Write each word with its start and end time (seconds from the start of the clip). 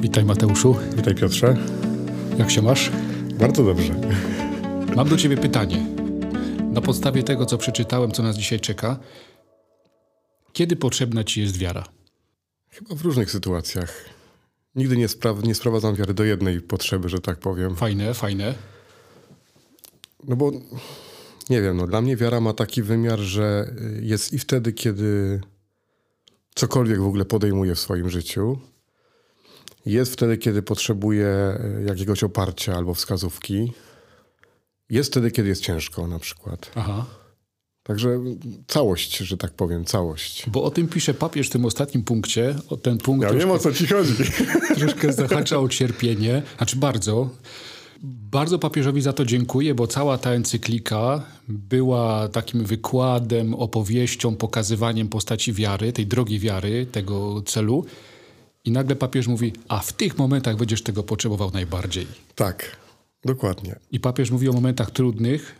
Witaj 0.00 0.24
Mateuszu. 0.24 0.76
Witaj 0.96 1.14
Piotrze. 1.14 1.56
Jak 2.38 2.50
się 2.50 2.62
masz? 2.62 2.90
Bardzo 3.38 3.64
dobrze. 3.64 3.94
Mam 4.96 5.08
do 5.08 5.16
ciebie 5.16 5.36
pytanie. 5.36 5.86
Na 6.72 6.80
podstawie 6.80 7.22
tego, 7.22 7.46
co 7.46 7.58
przeczytałem, 7.58 8.12
co 8.12 8.22
nas 8.22 8.36
dzisiaj 8.36 8.60
czeka, 8.60 8.98
kiedy 10.52 10.76
potrzebna 10.76 11.24
ci 11.24 11.40
jest 11.40 11.56
wiara? 11.56 11.84
Chyba 12.68 12.94
w 12.94 13.02
różnych 13.02 13.30
sytuacjach. 13.30 14.04
Nigdy 14.74 14.96
nie, 14.96 15.08
spra- 15.08 15.44
nie 15.44 15.54
sprowadzam 15.54 15.94
wiary 15.94 16.14
do 16.14 16.24
jednej 16.24 16.60
potrzeby, 16.60 17.08
że 17.08 17.20
tak 17.20 17.38
powiem. 17.38 17.76
Fajne, 17.76 18.14
fajne. 18.14 18.54
No 20.28 20.36
bo 20.36 20.52
nie 21.50 21.62
wiem, 21.62 21.76
no 21.76 21.86
dla 21.86 22.00
mnie 22.00 22.16
wiara 22.16 22.40
ma 22.40 22.52
taki 22.52 22.82
wymiar, 22.82 23.18
że 23.18 23.74
jest 24.00 24.32
i 24.32 24.38
wtedy, 24.38 24.72
kiedy 24.72 25.40
cokolwiek 26.54 27.00
w 27.00 27.06
ogóle 27.06 27.24
podejmuję 27.24 27.74
w 27.74 27.80
swoim 27.80 28.10
życiu. 28.10 28.58
Jest 29.86 30.12
wtedy, 30.12 30.38
kiedy 30.38 30.62
potrzebuję 30.62 31.26
e, 31.26 31.82
jakiegoś 31.86 32.24
oparcia 32.24 32.74
albo 32.74 32.94
wskazówki. 32.94 33.72
Jest 34.90 35.10
wtedy, 35.10 35.30
kiedy 35.30 35.48
jest 35.48 35.62
ciężko 35.62 36.06
na 36.06 36.18
przykład. 36.18 36.70
Aha. 36.74 37.06
Także 37.82 38.20
całość, 38.66 39.16
że 39.16 39.36
tak 39.36 39.50
powiem, 39.50 39.84
całość. 39.84 40.50
Bo 40.50 40.62
o 40.62 40.70
tym 40.70 40.88
pisze 40.88 41.14
papież 41.14 41.46
w 41.46 41.50
tym 41.50 41.64
ostatnim 41.64 42.04
punkcie. 42.04 42.54
O 42.68 42.76
ten 42.76 42.98
punkt 42.98 43.22
Ja 43.22 43.28
troszkę, 43.28 43.46
wiem 43.46 43.56
o 43.56 43.58
co 43.58 43.72
ci 43.72 43.86
chodzi. 43.86 44.14
troszkę 44.78 45.12
zahacza 45.12 45.58
o 45.58 45.68
cierpienie. 45.68 46.42
Znaczy 46.56 46.76
bardzo. 46.76 47.30
Bardzo 48.02 48.58
papieżowi 48.58 49.02
za 49.02 49.12
to 49.12 49.24
dziękuję, 49.24 49.74
bo 49.74 49.86
cała 49.86 50.18
ta 50.18 50.30
encyklika 50.30 51.22
była 51.48 52.28
takim 52.28 52.64
wykładem, 52.64 53.54
opowieścią, 53.54 54.36
pokazywaniem 54.36 55.08
postaci 55.08 55.52
wiary, 55.52 55.92
tej 55.92 56.06
drogi 56.06 56.38
wiary, 56.38 56.86
tego 56.92 57.42
celu. 57.42 57.84
I 58.64 58.70
nagle 58.70 58.96
papież 58.96 59.26
mówi, 59.26 59.52
a 59.68 59.78
w 59.78 59.92
tych 59.92 60.18
momentach 60.18 60.56
będziesz 60.56 60.82
tego 60.82 61.02
potrzebował 61.02 61.50
najbardziej. 61.50 62.06
Tak, 62.34 62.76
dokładnie. 63.24 63.78
I 63.92 64.00
papież 64.00 64.30
mówi 64.30 64.48
o 64.48 64.52
momentach 64.52 64.90
trudnych, 64.90 65.54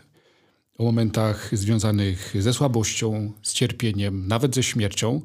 o 0.77 0.83
momentach 0.83 1.49
związanych 1.53 2.33
ze 2.39 2.53
słabością, 2.53 3.31
z 3.43 3.53
cierpieniem, 3.53 4.27
nawet 4.27 4.55
ze 4.55 4.63
śmiercią. 4.63 5.21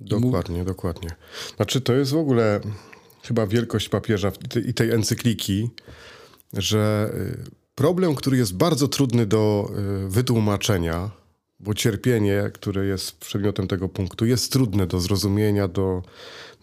Dokładnie, 0.00 0.64
dokładnie. 0.64 1.10
Znaczy, 1.56 1.80
to 1.80 1.92
jest 1.92 2.10
w 2.10 2.16
ogóle 2.16 2.60
chyba 3.22 3.46
wielkość 3.46 3.88
papieża 3.88 4.32
i 4.66 4.74
tej 4.74 4.90
encykliki, 4.90 5.70
że 6.52 7.10
y, 7.14 7.50
problem, 7.74 8.14
który 8.14 8.36
jest 8.36 8.56
bardzo 8.56 8.88
trudny 8.88 9.26
do 9.26 9.70
y, 10.06 10.08
wytłumaczenia, 10.08 11.10
bo 11.64 11.74
cierpienie, 11.74 12.50
które 12.54 12.86
jest 12.86 13.18
przedmiotem 13.18 13.68
tego 13.68 13.88
punktu, 13.88 14.26
jest 14.26 14.52
trudne 14.52 14.86
do 14.86 15.00
zrozumienia, 15.00 15.68
do, 15.68 16.02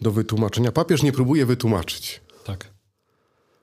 do 0.00 0.10
wytłumaczenia. 0.10 0.72
Papież 0.72 1.02
nie 1.02 1.12
próbuje 1.12 1.46
wytłumaczyć. 1.46 2.20
Tak. 2.44 2.68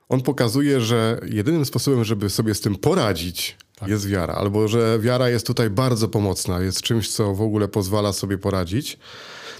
On 0.10 0.22
pokazuje, 0.22 0.82
że 0.82 1.20
jedynym 1.26 1.66
sposobem, 1.66 2.04
żeby 2.04 2.30
sobie 2.30 2.56
z 2.56 2.62
tym 2.62 2.76
poradzić, 2.76 3.58
jest 3.88 4.08
wiara. 4.08 4.34
Albo 4.34 4.68
że 4.68 5.00
wiara 5.00 5.30
jest 5.30 5.48
tutaj 5.48 5.70
bardzo 5.70 6.08
pomocna, 6.08 6.62
jest 6.62 6.82
czymś, 6.82 7.12
co 7.12 7.34
w 7.34 7.42
ogóle 7.42 7.68
pozwala 7.68 8.14
sobie 8.14 8.38
poradzić. 8.38 9.00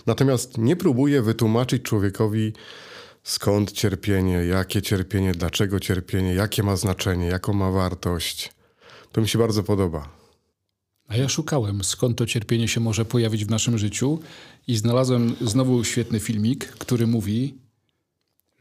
Natomiast 0.06 0.58
nie 0.58 0.76
próbuje 0.76 1.22
wytłumaczyć 1.22 1.84
człowiekowi, 1.84 2.54
skąd 3.24 3.72
cierpienie, 3.72 4.34
jakie 4.34 4.82
cierpienie, 4.82 5.32
dlaczego 5.32 5.80
cierpienie, 5.80 6.34
jakie 6.34 6.64
ma 6.64 6.76
znaczenie, 6.76 7.28
jaką 7.28 7.54
ma 7.54 7.72
wartość. 7.72 8.52
To 9.12 9.22
mi 9.22 9.28
się 9.28 9.40
bardzo 9.40 9.64
podoba. 9.64 10.19
A 11.10 11.18
ja 11.18 11.30
szukałem, 11.30 11.84
skąd 11.84 12.18
to 12.18 12.26
cierpienie 12.26 12.68
się 12.68 12.80
może 12.80 13.06
pojawić 13.06 13.46
w 13.46 13.50
naszym 13.50 13.78
życiu 13.78 14.20
i 14.68 14.76
znalazłem 14.76 15.36
znowu 15.42 15.84
świetny 15.84 16.20
filmik, 16.20 16.66
który 16.66 17.08
mówi, 17.08 17.56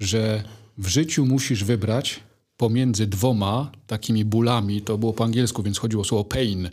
że 0.00 0.44
w 0.78 0.88
życiu 0.88 1.26
musisz 1.26 1.64
wybrać 1.64 2.20
pomiędzy 2.56 3.06
dwoma 3.06 3.72
takimi 3.86 4.24
bólami, 4.24 4.82
to 4.82 4.98
było 4.98 5.12
po 5.12 5.24
angielsku, 5.24 5.62
więc 5.62 5.78
chodziło 5.78 6.02
o 6.02 6.04
słowo 6.04 6.24
pain, 6.24 6.70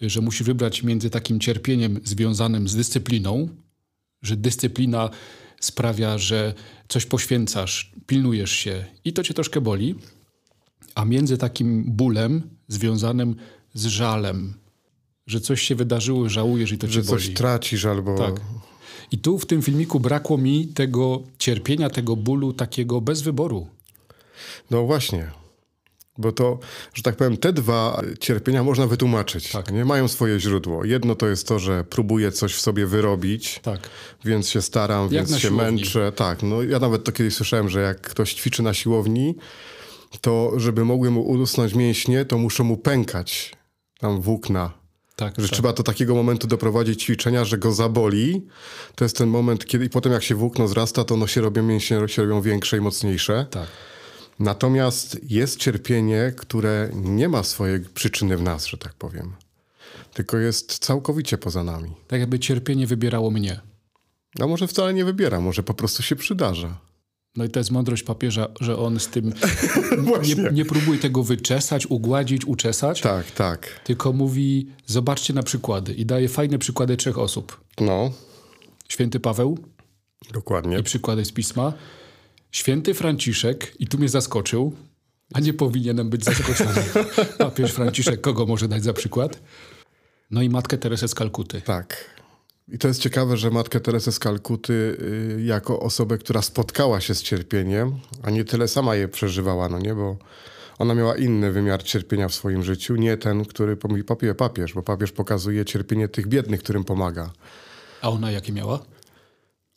że 0.00 0.20
musisz 0.20 0.42
wybrać 0.42 0.82
między 0.82 1.10
takim 1.10 1.40
cierpieniem 1.40 2.00
związanym 2.04 2.68
z 2.68 2.76
dyscypliną, 2.76 3.48
że 4.22 4.36
dyscyplina 4.36 5.10
sprawia, 5.60 6.18
że 6.18 6.54
coś 6.88 7.06
poświęcasz, 7.06 7.92
pilnujesz 8.06 8.52
się 8.52 8.84
i 9.04 9.12
to 9.12 9.22
cię 9.22 9.34
troszkę 9.34 9.60
boli, 9.60 9.94
a 10.94 11.04
między 11.04 11.38
takim 11.38 11.84
bólem 11.84 12.42
związanym 12.68 13.36
z 13.74 13.86
żalem, 13.86 14.54
że 15.26 15.40
coś 15.40 15.62
się 15.62 15.74
wydarzyło, 15.74 16.28
żałujesz 16.28 16.72
i 16.72 16.78
to 16.78 16.86
Że 16.86 16.92
cię 17.02 17.08
boli. 17.08 17.22
coś 17.24 17.34
tracisz 17.34 17.84
albo... 17.84 18.18
Tak. 18.18 18.40
I 19.12 19.18
tu 19.18 19.38
w 19.38 19.46
tym 19.46 19.62
filmiku 19.62 20.00
brakło 20.00 20.38
mi 20.38 20.66
tego 20.66 21.22
cierpienia, 21.38 21.90
tego 21.90 22.16
bólu 22.16 22.52
takiego 22.52 23.00
bez 23.00 23.22
wyboru. 23.22 23.66
No 24.70 24.82
właśnie. 24.84 25.30
Bo 26.18 26.32
to, 26.32 26.58
że 26.94 27.02
tak 27.02 27.16
powiem, 27.16 27.36
te 27.36 27.52
dwa 27.52 28.02
cierpienia 28.20 28.62
można 28.64 28.86
wytłumaczyć. 28.86 29.52
Tak. 29.52 29.72
Nie 29.72 29.84
mają 29.84 30.08
swoje 30.08 30.40
źródło. 30.40 30.84
Jedno 30.84 31.14
to 31.14 31.26
jest 31.28 31.48
to, 31.48 31.58
że 31.58 31.84
próbuję 31.90 32.32
coś 32.32 32.54
w 32.54 32.60
sobie 32.60 32.86
wyrobić, 32.86 33.60
Tak. 33.62 33.80
więc 34.24 34.48
się 34.48 34.62
staram, 34.62 35.02
Jak 35.12 35.26
więc 35.26 35.30
się 35.30 35.48
siłowni. 35.48 35.64
męczę. 35.64 36.12
Tak, 36.12 36.42
no 36.42 36.62
ja 36.62 36.78
nawet 36.78 37.04
to 37.04 37.12
kiedyś 37.12 37.34
słyszałem, 37.34 37.68
że 37.68 37.80
jak 37.80 38.00
ktoś 38.00 38.34
ćwiczy 38.34 38.62
na 38.62 38.74
siłowni, 38.74 39.34
to 40.20 40.52
żeby 40.56 40.84
mogły 40.84 41.10
mu 41.10 41.22
urosnąć 41.22 41.74
mięśnie, 41.74 42.24
to 42.24 42.38
muszą 42.38 42.64
mu 42.64 42.76
pękać 42.76 43.52
tam 43.98 44.20
włókna. 44.20 44.72
Tak, 45.16 45.34
Że 45.38 45.48
tak. 45.48 45.52
trzeba 45.54 45.72
do 45.72 45.82
takiego 45.82 46.14
momentu 46.14 46.46
doprowadzić 46.46 47.02
ćwiczenia, 47.02 47.44
że 47.44 47.58
go 47.58 47.72
zaboli. 47.72 48.46
To 48.94 49.04
jest 49.04 49.16
ten 49.18 49.28
moment, 49.28 49.64
kiedy 49.66 49.84
i 49.84 49.90
potem 49.90 50.12
jak 50.12 50.22
się 50.22 50.34
włókno 50.34 50.68
zrasta, 50.68 51.04
to 51.04 51.14
ono 51.14 51.26
się 51.26 51.40
robią, 51.40 51.62
mięśnie 51.62 52.08
się 52.08 52.22
robią 52.22 52.40
większe 52.40 52.76
i 52.76 52.80
mocniejsze. 52.80 53.46
tak. 53.50 53.66
Natomiast 54.38 55.18
jest 55.30 55.56
cierpienie, 55.58 56.32
które 56.36 56.90
nie 56.94 57.28
ma 57.28 57.42
swojej 57.42 57.80
przyczyny 57.80 58.36
w 58.36 58.42
nas, 58.42 58.66
że 58.66 58.78
tak 58.78 58.94
powiem. 58.94 59.32
Tylko 60.14 60.36
jest 60.36 60.78
całkowicie 60.78 61.38
poza 61.38 61.64
nami. 61.64 61.92
Tak 62.08 62.20
jakby 62.20 62.38
cierpienie 62.38 62.86
wybierało 62.86 63.30
mnie. 63.30 63.60
A 64.40 64.46
może 64.46 64.66
wcale 64.68 64.94
nie 64.94 65.04
wybiera, 65.04 65.40
może 65.40 65.62
po 65.62 65.74
prostu 65.74 66.02
się 66.02 66.16
przydarza. 66.16 66.78
No 67.36 67.44
i 67.44 67.48
to 67.48 67.60
jest 67.60 67.70
mądrość 67.70 68.02
papieża, 68.02 68.48
że 68.60 68.78
on 68.78 69.00
z 69.00 69.08
tym 69.08 69.32
nie, 70.36 70.50
nie 70.52 70.64
próbuje 70.64 70.98
tego 70.98 71.22
wyczesać, 71.22 71.86
ugładzić, 71.86 72.44
uczesać, 72.44 73.00
Tak, 73.00 73.30
tak. 73.30 73.80
tylko 73.84 74.12
mówi, 74.12 74.66
zobaczcie 74.86 75.34
na 75.34 75.42
przykłady 75.42 75.94
i 75.94 76.06
daje 76.06 76.28
fajne 76.28 76.58
przykłady 76.58 76.96
trzech 76.96 77.18
osób. 77.18 77.60
No, 77.80 78.10
Święty 78.88 79.20
Paweł 79.20 79.58
dokładnie. 80.32 80.78
i 80.78 80.82
przykłady 80.82 81.24
z 81.24 81.32
pisma. 81.32 81.72
Święty 82.52 82.94
Franciszek, 82.94 83.74
i 83.78 83.86
tu 83.86 83.98
mnie 83.98 84.08
zaskoczył, 84.08 84.72
a 85.34 85.40
nie 85.40 85.52
powinienem 85.52 86.10
być 86.10 86.24
zaskoczony. 86.24 86.84
Papież 87.38 87.72
Franciszek, 87.72 88.20
kogo 88.20 88.46
może 88.46 88.68
dać 88.68 88.84
za 88.84 88.92
przykład? 88.92 89.40
No 90.30 90.42
i 90.42 90.48
matkę 90.48 90.78
Teresę 90.78 91.08
z 91.08 91.14
Kalkuty. 91.14 91.60
Tak. 91.60 92.15
I 92.68 92.78
to 92.78 92.88
jest 92.88 93.00
ciekawe, 93.00 93.36
że 93.36 93.50
matkę 93.50 93.80
Teresę 93.80 94.12
z 94.12 94.18
Kalkuty 94.18 94.72
y, 94.72 95.42
jako 95.42 95.80
osobę, 95.80 96.18
która 96.18 96.42
spotkała 96.42 97.00
się 97.00 97.14
z 97.14 97.22
cierpieniem, 97.22 97.92
a 98.22 98.30
nie 98.30 98.44
tyle 98.44 98.68
sama 98.68 98.94
je 98.94 99.08
przeżywała, 99.08 99.68
no 99.68 99.78
nie, 99.78 99.94
bo 99.94 100.16
ona 100.78 100.94
miała 100.94 101.16
inny 101.16 101.52
wymiar 101.52 101.82
cierpienia 101.82 102.28
w 102.28 102.34
swoim 102.34 102.62
życiu, 102.62 102.96
nie 102.96 103.16
ten, 103.16 103.44
który 103.44 103.76
mówi 103.88 104.04
papież, 104.04 104.36
papież, 104.36 104.74
bo 104.74 104.82
papież 104.82 105.12
pokazuje 105.12 105.64
cierpienie 105.64 106.08
tych 106.08 106.26
biednych, 106.26 106.62
którym 106.62 106.84
pomaga. 106.84 107.32
A 108.02 108.10
ona 108.10 108.30
jakie 108.30 108.52
miała? 108.52 108.82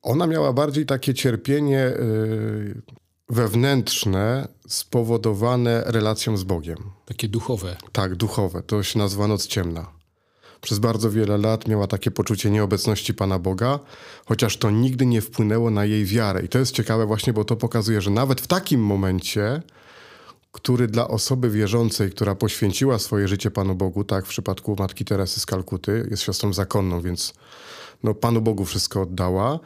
Ona 0.01 0.27
miała 0.27 0.53
bardziej 0.53 0.85
takie 0.85 1.13
cierpienie 1.13 1.87
y, 1.87 2.81
wewnętrzne, 3.29 4.47
spowodowane 4.67 5.83
relacją 5.85 6.37
z 6.37 6.43
Bogiem. 6.43 6.77
Takie 7.05 7.27
duchowe. 7.27 7.75
Tak, 7.91 8.15
duchowe. 8.15 8.63
To 8.63 8.83
się 8.83 8.99
nazywa 8.99 9.27
noc 9.27 9.47
ciemna. 9.47 9.98
Przez 10.61 10.79
bardzo 10.79 11.11
wiele 11.11 11.37
lat 11.37 11.67
miała 11.67 11.87
takie 11.87 12.11
poczucie 12.11 12.49
nieobecności 12.49 13.13
Pana 13.13 13.39
Boga, 13.39 13.79
chociaż 14.25 14.57
to 14.57 14.71
nigdy 14.71 15.05
nie 15.05 15.21
wpłynęło 15.21 15.69
na 15.71 15.85
jej 15.85 16.05
wiarę. 16.05 16.41
I 16.41 16.49
to 16.49 16.59
jest 16.59 16.71
ciekawe 16.71 17.05
właśnie, 17.05 17.33
bo 17.33 17.45
to 17.45 17.55
pokazuje, 17.55 18.01
że 18.01 18.11
nawet 18.11 18.41
w 18.41 18.47
takim 18.47 18.81
momencie, 18.81 19.61
który 20.51 20.87
dla 20.87 21.07
osoby 21.07 21.49
wierzącej, 21.49 22.11
która 22.11 22.35
poświęciła 22.35 22.99
swoje 22.99 23.27
życie 23.27 23.51
Panu 23.51 23.75
Bogu, 23.75 24.03
tak 24.03 24.25
w 24.25 24.29
przypadku 24.29 24.75
Matki 24.79 25.05
Teresy 25.05 25.39
z 25.39 25.45
Kalkuty, 25.45 26.07
jest 26.11 26.23
siostrą 26.23 26.53
zakonną, 26.53 27.01
więc 27.01 27.33
no, 28.03 28.13
Panu 28.13 28.41
Bogu 28.41 28.65
wszystko 28.65 29.01
oddała, 29.01 29.59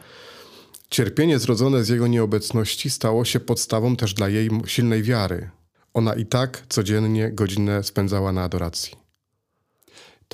cierpienie 0.90 1.38
zrodzone 1.38 1.84
z 1.84 1.88
jego 1.88 2.06
nieobecności 2.06 2.90
stało 2.90 3.24
się 3.24 3.40
podstawą 3.40 3.96
też 3.96 4.14
dla 4.14 4.28
jej 4.28 4.50
silnej 4.66 5.02
wiary. 5.02 5.50
Ona 5.94 6.14
i 6.14 6.26
tak 6.26 6.66
codziennie 6.68 7.32
godzinę 7.32 7.82
spędzała 7.82 8.32
na 8.32 8.42
adoracji. 8.42 9.03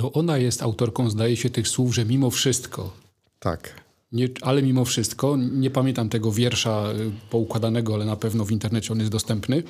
To 0.01 0.13
ona 0.13 0.39
jest 0.39 0.63
autorką, 0.63 1.11
zdaje 1.11 1.37
się, 1.37 1.51
tych 1.51 1.69
słów, 1.69 1.95
że 1.95 2.05
mimo 2.05 2.31
wszystko, 2.31 2.97
Tak. 3.39 3.81
nie, 4.13 4.29
ale 4.41 4.63
mimo 4.63 4.85
wszystko, 4.85 5.37
nie 5.37 5.71
pamiętam 5.71 6.09
tego 6.09 6.33
wiersza 6.33 6.93
y, 6.93 7.11
poukładanego, 7.31 7.95
ale 7.95 8.05
na 8.05 8.17
pewno 8.17 8.45
w 8.45 8.53
internecie 8.53 8.93
on 8.93 8.99
jest 8.99 9.13
dostępny. 9.13 9.63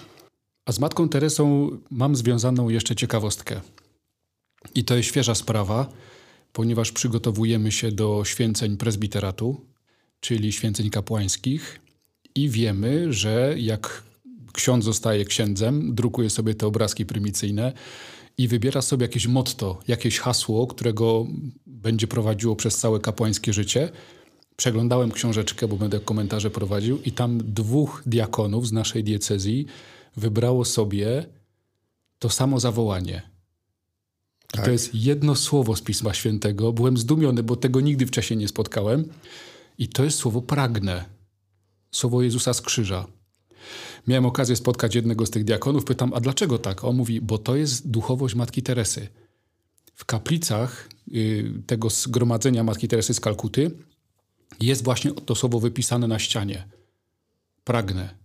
A 0.67 0.73
z 0.73 0.79
Matką 0.79 1.09
Teresą 1.09 1.71
mam 1.91 2.17
związaną 2.17 2.69
jeszcze 2.69 2.97
ciekawostkę. 2.97 3.61
I 4.75 4.85
to 4.85 4.97
jest 4.97 5.09
świeża 5.09 5.35
sprawa, 5.35 5.93
ponieważ 6.53 6.93
przygotowujemy 6.93 7.73
się 7.73 7.93
do 7.93 8.23
święceń 8.25 8.77
prezbiteratu, 8.77 9.61
czyli 10.21 10.53
święceń 10.53 10.91
kapłańskich. 10.91 11.81
I 12.35 12.49
wiemy, 12.49 13.13
że 13.13 13.55
jak 13.59 14.03
ksiądz 14.53 14.85
zostaje 14.85 15.25
księdzem, 15.25 15.95
drukuje 15.95 16.31
sobie 16.31 16.55
te 16.55 16.67
obrazki 16.67 17.07
prymicyjne 17.07 17.73
i 18.41 18.49
wybiera 18.49 18.83
sobie 18.83 19.05
jakieś 19.05 19.27
motto, 19.27 19.79
jakieś 19.89 20.19
hasło, 20.19 20.67
którego 20.67 21.27
będzie 21.67 22.07
prowadziło 22.07 22.57
przez 22.57 22.79
całe 22.79 23.01
kapłańskie 23.01 23.53
życie. 23.53 23.89
Przeglądałem 24.57 25.13
książeczkę, 25.13 25.69
bo 25.69 25.77
będę 25.77 26.01
komentarze 26.01 26.51
prowadził, 26.51 27.03
i 27.03 27.13
tam 27.13 27.41
dwóch 27.45 28.03
diakonów 28.07 28.69
z 28.69 28.73
naszej 28.73 29.05
diecezji 29.05 29.67
wybrało 30.17 30.65
sobie 30.65 31.27
to 32.19 32.31
samo 32.31 32.61
zawołanie. 32.61 33.23
Tak. 34.53 34.65
To 34.65 34.71
jest 34.71 34.95
jedno 34.95 35.35
słowo 35.35 35.77
z 35.77 35.83
Pisma 35.83 36.15
Świętego. 36.15 36.73
Byłem 36.73 36.97
zdumiony, 36.97 37.43
bo 37.43 37.57
tego 37.57 37.81
nigdy 37.81 38.07
wcześniej 38.07 38.37
nie 38.39 38.49
spotkałem. 38.49 39.05
I 39.79 39.89
to 39.89 40.05
jest 40.05 40.19
słowo 40.19 40.43
pragnę. 40.43 41.05
Słowo 41.91 42.23
Jezusa 42.23 42.55
z 42.55 42.63
krzyża. 42.63 43.07
Miałem 44.07 44.27
okazję 44.27 44.57
spotkać 44.57 44.95
jednego 44.95 45.27
z 45.27 45.31
tych 45.31 45.45
diakonów. 45.45 45.85
Pytam, 45.85 46.15
a 46.15 46.21
dlaczego 46.21 46.59
tak? 46.59 46.85
On 46.85 46.97
mówi, 46.97 47.21
bo 47.21 47.39
to 47.39 47.57
jest 47.57 47.91
duchowość 47.91 48.35
Matki 48.35 48.63
Teresy. 48.63 49.09
W 49.95 50.05
kaplicach 50.05 50.89
y, 51.15 51.53
tego 51.67 51.91
zgromadzenia 51.91 52.65
Matki 52.65 52.89
Teresy 52.89 53.15
z 53.15 53.21
Kalkuty 53.21 53.71
jest 54.61 54.85
właśnie 54.85 55.13
to 55.13 55.35
słowo 55.35 55.61
wypisane 55.61 56.09
na 56.09 56.19
ścianie. 56.19 56.69
Pragnę. 57.65 58.20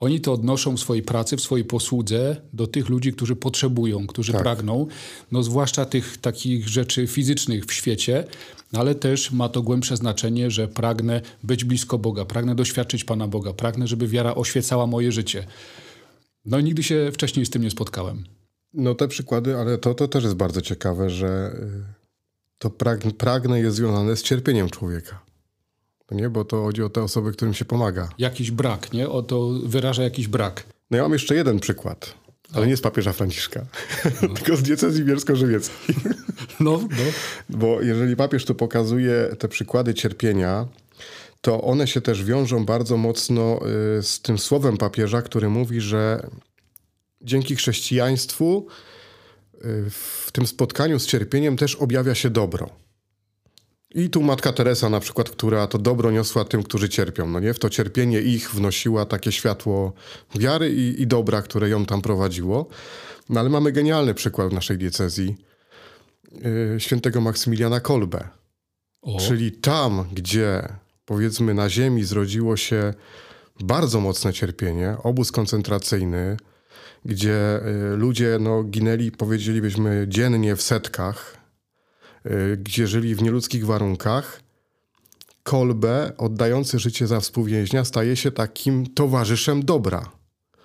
Oni 0.00 0.20
to 0.20 0.32
odnoszą 0.32 0.76
w 0.76 0.80
swojej 0.80 1.02
pracy, 1.02 1.36
w 1.36 1.40
swojej 1.40 1.64
posłudze 1.64 2.36
do 2.52 2.66
tych 2.66 2.88
ludzi, 2.88 3.12
którzy 3.12 3.36
potrzebują, 3.36 4.06
którzy 4.06 4.32
tak. 4.32 4.42
pragną, 4.42 4.86
no 5.32 5.42
zwłaszcza 5.42 5.84
tych 5.84 6.18
takich 6.18 6.68
rzeczy 6.68 7.06
fizycznych 7.06 7.66
w 7.66 7.72
świecie, 7.72 8.24
ale 8.72 8.94
też 8.94 9.32
ma 9.32 9.48
to 9.48 9.62
głębsze 9.62 9.96
znaczenie, 9.96 10.50
że 10.50 10.68
pragnę 10.68 11.20
być 11.42 11.64
blisko 11.64 11.98
Boga, 11.98 12.24
pragnę 12.24 12.54
doświadczyć 12.54 13.04
Pana 13.04 13.28
Boga, 13.28 13.52
pragnę, 13.52 13.86
żeby 13.86 14.08
wiara 14.08 14.34
oświecała 14.34 14.86
moje 14.86 15.12
życie. 15.12 15.46
No 16.44 16.58
i 16.58 16.64
nigdy 16.64 16.82
się 16.82 17.10
wcześniej 17.12 17.46
z 17.46 17.50
tym 17.50 17.62
nie 17.62 17.70
spotkałem. 17.70 18.24
No 18.74 18.94
te 18.94 19.08
przykłady, 19.08 19.56
ale 19.56 19.78
to, 19.78 19.94
to 19.94 20.08
też 20.08 20.24
jest 20.24 20.36
bardzo 20.36 20.62
ciekawe, 20.62 21.10
że 21.10 21.52
y, 21.54 21.94
to 22.58 22.70
pragnę 23.18 23.60
jest 23.60 23.76
związane 23.76 24.16
z 24.16 24.22
cierpieniem 24.22 24.70
człowieka. 24.70 25.25
No 26.10 26.16
nie, 26.16 26.30
bo 26.30 26.44
to 26.44 26.62
chodzi 26.62 26.82
o 26.82 26.88
te 26.88 27.02
osoby, 27.02 27.32
którym 27.32 27.54
się 27.54 27.64
pomaga. 27.64 28.08
Jakiś 28.18 28.50
brak, 28.50 28.92
nie? 28.92 29.08
O 29.08 29.22
to 29.22 29.50
wyraża 29.64 30.02
jakiś 30.02 30.28
brak. 30.28 30.64
No 30.90 30.96
ja 30.96 31.02
mam 31.02 31.12
jeszcze 31.12 31.34
jeden 31.34 31.60
przykład, 31.60 32.14
ale 32.52 32.64
no. 32.64 32.70
nie 32.70 32.76
z 32.76 32.80
papieża 32.80 33.12
Franciszka, 33.12 33.66
no. 34.22 34.28
tylko 34.36 34.56
z 34.56 34.62
diecezji 34.62 35.04
bielsko-żywieckiej. 35.04 35.96
No, 36.60 36.70
no. 36.90 37.04
Bo 37.48 37.82
jeżeli 37.82 38.16
papież 38.16 38.44
tu 38.44 38.54
pokazuje 38.54 39.36
te 39.38 39.48
przykłady 39.48 39.94
cierpienia, 39.94 40.66
to 41.40 41.62
one 41.62 41.86
się 41.86 42.00
też 42.00 42.24
wiążą 42.24 42.64
bardzo 42.64 42.96
mocno 42.96 43.60
y, 43.98 44.02
z 44.02 44.20
tym 44.20 44.38
słowem 44.38 44.76
papieża, 44.76 45.22
który 45.22 45.48
mówi, 45.48 45.80
że 45.80 46.28
dzięki 47.22 47.56
chrześcijaństwu 47.56 48.66
y, 49.54 49.58
w 49.90 50.28
tym 50.32 50.46
spotkaniu 50.46 50.98
z 50.98 51.06
cierpieniem 51.06 51.56
też 51.56 51.74
objawia 51.74 52.14
się 52.14 52.30
dobro. 52.30 52.70
I 53.96 54.10
tu 54.10 54.22
Matka 54.22 54.52
Teresa 54.52 54.90
na 54.90 55.00
przykład, 55.00 55.30
która 55.30 55.66
to 55.66 55.78
dobro 55.78 56.10
niosła 56.10 56.44
tym, 56.44 56.62
którzy 56.62 56.88
cierpią, 56.88 57.26
no 57.26 57.40
nie? 57.40 57.54
W 57.54 57.58
to 57.58 57.70
cierpienie 57.70 58.20
ich 58.20 58.50
wnosiła 58.50 59.04
takie 59.04 59.32
światło 59.32 59.92
wiary 60.34 60.72
i, 60.72 61.02
i 61.02 61.06
dobra, 61.06 61.42
które 61.42 61.68
ją 61.68 61.86
tam 61.86 62.02
prowadziło. 62.02 62.68
No 63.28 63.40
ale 63.40 63.48
mamy 63.48 63.72
genialny 63.72 64.14
przykład 64.14 64.48
w 64.50 64.52
naszej 64.52 64.78
diecezji 64.78 65.36
yy, 66.32 66.80
świętego 66.80 67.20
Maksymiliana 67.20 67.80
Kolbe. 67.80 68.28
O. 69.02 69.18
Czyli 69.20 69.52
tam, 69.52 70.04
gdzie 70.12 70.68
powiedzmy 71.04 71.54
na 71.54 71.70
ziemi 71.70 72.04
zrodziło 72.04 72.56
się 72.56 72.94
bardzo 73.60 74.00
mocne 74.00 74.32
cierpienie, 74.32 74.96
obóz 75.02 75.32
koncentracyjny, 75.32 76.36
gdzie 77.04 77.60
y, 77.92 77.96
ludzie 77.96 78.38
no, 78.40 78.62
ginęli, 78.62 79.10
powiedzielibyśmy, 79.10 80.06
dziennie 80.08 80.56
w 80.56 80.62
setkach, 80.62 81.45
gdzie 82.56 82.86
żyli 82.86 83.14
w 83.14 83.22
nieludzkich 83.22 83.66
warunkach, 83.66 84.40
Kolbe, 85.42 86.12
oddający 86.18 86.78
życie 86.78 87.06
za 87.06 87.20
współwięźnia, 87.20 87.84
staje 87.84 88.16
się 88.16 88.30
takim 88.30 88.86
towarzyszem 88.94 89.64
dobra, 89.64 90.12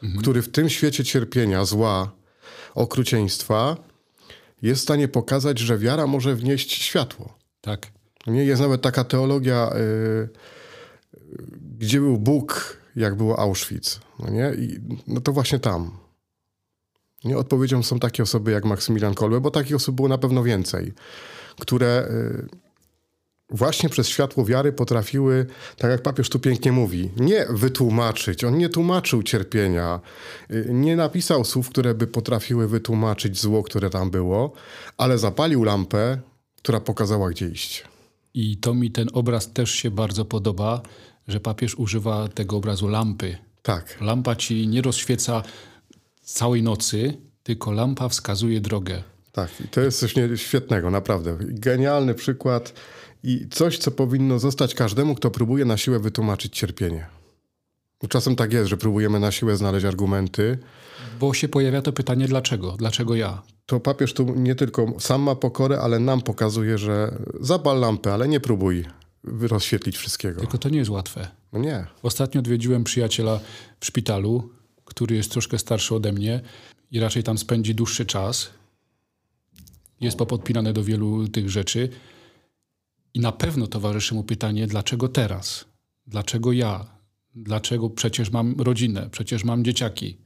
mhm. 0.04 0.22
który 0.22 0.42
w 0.42 0.52
tym 0.52 0.70
świecie 0.70 1.04
cierpienia, 1.04 1.66
zła, 1.66 2.12
okrucieństwa 2.76 3.78
jest 4.62 4.82
w 4.82 4.84
stanie 4.84 5.08
pokazać, 5.08 5.60
że 5.60 5.78
wiara 5.78 6.08
może 6.08 6.36
wnieść 6.36 6.72
światło. 6.72 7.38
Tak. 7.62 7.88
Nie 8.28 8.46
jest 8.46 8.62
nawet 8.62 8.82
taka 8.82 9.04
teologia, 9.04 9.74
yy, 9.76 10.30
gdzie 11.80 12.00
był 12.00 12.18
Bóg, 12.18 12.78
jak 12.96 13.16
było 13.16 13.40
Auschwitz. 13.40 14.00
No, 14.20 14.30
nie? 14.30 14.54
I, 14.58 14.80
no 15.08 15.22
to 15.22 15.32
właśnie 15.32 15.60
tam. 15.60 15.98
Nie? 17.24 17.38
Odpowiedzią 17.38 17.84
są 17.84 18.00
takie 18.00 18.24
osoby 18.24 18.52
jak 18.52 18.66
Maksymilian 18.66 19.14
Kolbe, 19.14 19.42
bo 19.42 19.52
takich 19.52 19.76
osób 19.76 19.96
było 19.96 20.08
na 20.08 20.18
pewno 20.18 20.44
więcej 20.44 20.94
które 21.60 22.08
y, 22.12 22.62
właśnie 23.50 23.90
przez 23.90 24.10
światło 24.10 24.46
wiary 24.46 24.74
potrafiły, 24.74 25.46
tak 25.78 25.92
jak 25.92 26.02
papież 26.02 26.30
tu 26.30 26.40
pięknie 26.40 26.72
mówi, 26.72 27.10
nie 27.18 27.46
wytłumaczyć. 27.50 28.44
On 28.44 28.58
nie 28.58 28.70
tłumaczył 28.70 29.24
cierpienia, 29.24 30.00
y, 30.52 30.68
nie 30.70 30.96
napisał 30.96 31.46
słów, 31.46 31.70
które 31.70 31.94
by 31.94 32.08
potrafiły 32.08 32.68
wytłumaczyć 32.68 33.42
zło, 33.42 33.64
które 33.64 33.90
tam 33.90 34.12
było, 34.12 34.52
ale 34.98 35.18
zapalił 35.18 35.64
lampę, 35.64 36.18
która 36.58 36.80
pokazała, 36.80 37.30
gdzie 37.30 37.48
iść. 37.48 37.84
I 38.34 38.58
to 38.58 38.74
mi 38.74 38.92
ten 38.92 39.08
obraz 39.14 39.54
też 39.54 39.72
się 39.72 39.92
bardzo 39.92 40.26
podoba, 40.26 40.82
że 41.28 41.40
papież 41.40 41.76
używa 41.76 42.28
tego 42.28 42.58
obrazu 42.58 42.88
lampy. 42.88 43.38
Tak. 43.62 44.02
Lampa 44.02 44.36
ci 44.36 44.68
nie 44.68 44.82
rozświeca 44.82 45.44
całej 46.22 46.64
nocy, 46.64 47.18
tylko 47.44 47.72
lampa 47.72 48.10
wskazuje 48.10 48.62
drogę. 48.62 49.04
Tak, 49.32 49.62
i 49.66 49.68
to 49.68 49.82
jest 49.82 50.00
coś 50.00 50.16
świetnego, 50.36 50.92
naprawdę. 50.92 51.38
Genialny 51.40 52.14
przykład 52.14 52.74
i 53.24 53.48
coś, 53.52 53.78
co 53.78 53.92
powinno 53.92 54.40
zostać 54.40 54.76
każdemu, 54.76 55.16
kto 55.16 55.32
próbuje 55.32 55.66
na 55.66 55.78
siłę 55.78 56.00
wytłumaczyć 56.00 56.58
cierpienie. 56.58 57.06
Czasem 58.10 58.36
tak 58.36 58.54
jest, 58.54 58.70
że 58.70 58.78
próbujemy 58.78 59.20
na 59.20 59.32
siłę 59.32 59.58
znaleźć 59.58 59.86
argumenty. 59.86 60.58
Bo 61.20 61.34
się 61.34 61.48
pojawia 61.48 61.82
to 61.82 61.94
pytanie, 61.94 62.28
dlaczego? 62.28 62.72
Dlaczego 62.72 63.16
ja? 63.16 63.42
To 63.66 63.80
papież 63.80 64.14
tu 64.14 64.36
nie 64.36 64.56
tylko 64.56 64.94
sam 65.00 65.22
ma 65.22 65.36
pokorę, 65.36 65.80
ale 65.80 66.00
nam 66.00 66.22
pokazuje, 66.22 66.78
że 66.78 67.18
zapal 67.40 67.80
lampę, 67.80 68.14
ale 68.14 68.28
nie 68.28 68.40
próbuj 68.40 68.86
rozświetlić 69.24 69.98
wszystkiego. 69.98 70.40
Tylko 70.40 70.58
to 70.58 70.70
nie 70.70 70.78
jest 70.78 70.90
łatwe. 70.90 71.28
No 71.54 71.60
nie. 71.60 71.86
Ostatnio 72.04 72.40
odwiedziłem 72.40 72.84
przyjaciela 72.84 73.40
w 73.80 73.86
szpitalu, 73.86 74.50
który 74.86 75.16
jest 75.16 75.32
troszkę 75.32 75.60
starszy 75.60 75.96
ode 75.96 76.12
mnie 76.12 76.42
i 76.92 77.00
raczej 77.00 77.24
tam 77.24 77.38
spędzi 77.38 77.76
dłuższy 77.76 78.06
czas 78.06 78.50
jest 80.02 80.18
popodpinane 80.18 80.74
do 80.74 80.84
wielu 80.84 81.28
tych 81.28 81.50
rzeczy. 81.50 81.90
I 83.14 83.20
na 83.20 83.32
pewno 83.32 83.68
towarzyszy 83.68 84.16
mu 84.16 84.24
pytanie, 84.24 84.68
dlaczego 84.68 85.08
teraz? 85.08 85.66
Dlaczego 86.08 86.52
ja? 86.52 86.86
Dlaczego 87.36 87.90
przecież 87.90 88.32
mam 88.32 88.56
rodzinę, 88.62 89.10
przecież 89.12 89.44
mam 89.44 89.64
dzieciaki? 89.64 90.18